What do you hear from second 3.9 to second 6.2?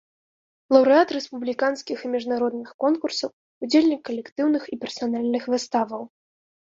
калектыўных і персанальных выставаў.